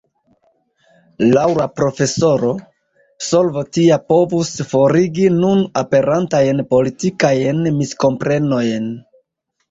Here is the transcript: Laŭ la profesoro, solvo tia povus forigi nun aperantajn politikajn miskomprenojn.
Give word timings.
Laŭ 1.33 1.41
la 1.57 1.65
profesoro, 1.79 2.47
solvo 3.25 3.61
tia 3.77 3.99
povus 4.13 4.49
forigi 4.71 5.27
nun 5.41 5.61
aperantajn 5.81 6.63
politikajn 6.71 7.61
miskomprenojn. 7.77 8.89